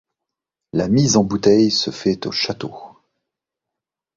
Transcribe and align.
La 0.73 0.87
mise 0.87 1.15
en 1.15 1.23
bouteilles 1.23 1.69
se 1.69 1.91
fait 1.91 2.25
au 2.25 2.31
château. 2.31 2.73